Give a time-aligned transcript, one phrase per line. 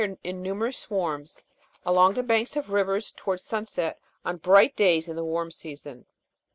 [0.01, 1.43] 45 numerous swarms
[1.85, 6.07] along the banks of rivers, towards sunset, on bright days in the warm season.